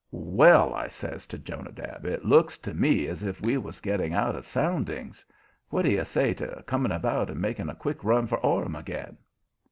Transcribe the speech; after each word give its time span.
"Well," 0.09 0.73
I 0.73 0.87
says 0.87 1.27
to 1.27 1.37
Jonadab, 1.37 2.07
"it 2.07 2.25
looks 2.25 2.57
to 2.57 2.73
me 2.73 3.05
as 3.05 3.21
if 3.21 3.39
we 3.39 3.55
was 3.59 3.79
getting 3.79 4.15
out 4.15 4.35
of 4.35 4.45
soundings. 4.47 5.23
What 5.69 5.83
do 5.83 5.91
you 5.91 6.03
say 6.05 6.33
to 6.33 6.63
coming 6.65 6.91
about 6.91 7.29
and 7.29 7.39
making 7.39 7.69
a 7.69 7.75
quick 7.75 8.03
run 8.03 8.25
for 8.25 8.39
Orham 8.39 8.75
again?" 8.75 9.19